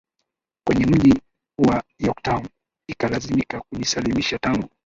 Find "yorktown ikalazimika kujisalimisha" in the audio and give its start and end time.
1.99-4.39